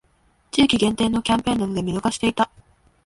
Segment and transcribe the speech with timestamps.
[0.49, 2.49] 地域限定のキャンペーンなので見逃していた